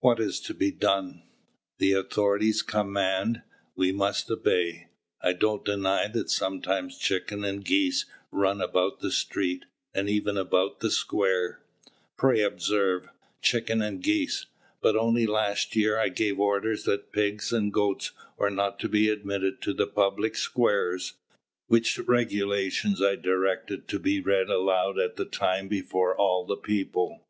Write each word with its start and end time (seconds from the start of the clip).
What 0.00 0.20
is 0.20 0.38
to 0.40 0.52
be 0.52 0.70
done? 0.70 1.22
The 1.78 1.94
authorities 1.94 2.60
command, 2.60 3.40
we 3.74 3.90
must 3.90 4.30
obey. 4.30 4.88
I 5.22 5.32
don't 5.32 5.64
deny 5.64 6.08
that 6.08 6.28
sometimes 6.28 6.98
chickens 6.98 7.46
and 7.46 7.64
geese 7.64 8.04
run 8.30 8.60
about 8.60 9.00
the 9.00 9.10
street, 9.10 9.64
and 9.94 10.10
even 10.10 10.36
about 10.36 10.80
the 10.80 10.90
square, 10.90 11.62
pray 12.18 12.42
observe, 12.42 13.08
chickens 13.40 13.82
and 13.82 14.02
geese; 14.02 14.44
but 14.82 14.94
only 14.94 15.26
last 15.26 15.74
year, 15.74 15.98
I 15.98 16.10
gave 16.10 16.38
orders 16.38 16.84
that 16.84 17.10
pigs 17.10 17.50
and 17.50 17.72
goats 17.72 18.12
were 18.36 18.50
not 18.50 18.78
to 18.80 18.90
be 18.90 19.08
admitted 19.08 19.62
to 19.62 19.72
the 19.72 19.86
public 19.86 20.36
squares, 20.36 21.14
which 21.68 21.96
regulations 22.00 23.00
I 23.00 23.16
directed 23.16 23.88
to 23.88 23.98
be 23.98 24.20
read 24.20 24.50
aloud 24.50 24.98
at 24.98 25.16
the 25.16 25.24
time 25.24 25.68
before 25.68 26.14
all 26.14 26.44
the 26.44 26.58
people." 26.58 27.24